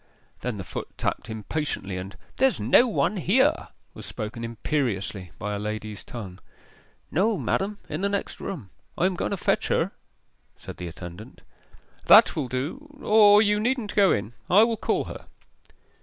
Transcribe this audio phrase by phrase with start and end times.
[0.39, 5.59] Then the foot tapped impatiently, and 'There's no one here!' was spoken imperiously by a
[5.59, 6.39] lady's tongue.
[7.11, 8.71] 'No, madam; in the next room.
[8.97, 9.91] I am going to fetch her,'
[10.57, 11.41] said the attendant.
[12.05, 15.27] 'That will do or you needn't go in; I will call her.